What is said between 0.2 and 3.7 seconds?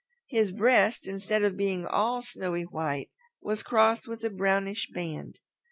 His breast, instead of being all snowy white, was